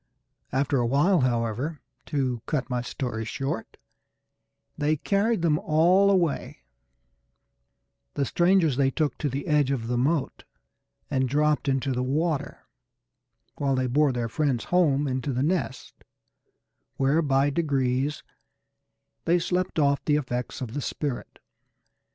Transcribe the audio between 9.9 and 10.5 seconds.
moat